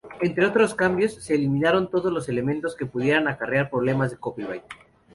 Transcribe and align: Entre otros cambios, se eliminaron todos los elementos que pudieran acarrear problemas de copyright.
Entre 0.19 0.47
otros 0.47 0.73
cambios, 0.73 1.13
se 1.23 1.35
eliminaron 1.35 1.87
todos 1.87 2.11
los 2.11 2.27
elementos 2.27 2.75
que 2.75 2.87
pudieran 2.87 3.27
acarrear 3.27 3.69
problemas 3.69 4.09
de 4.09 4.17
copyright. 4.17 4.63